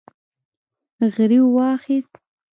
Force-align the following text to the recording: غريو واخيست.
غريو 1.15 1.45
واخيست. 1.55 2.13